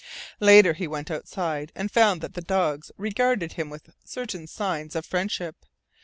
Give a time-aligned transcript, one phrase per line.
[0.39, 5.05] Later he went outside, and found that the dogs regarded him with certain signs of
[5.05, 5.57] friendship.